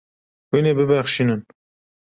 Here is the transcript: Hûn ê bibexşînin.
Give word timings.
Hûn 0.49 0.65
ê 0.71 0.73
bibexşînin. 0.77 1.41